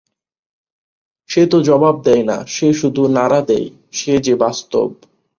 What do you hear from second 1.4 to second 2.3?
তো জবাব দেয়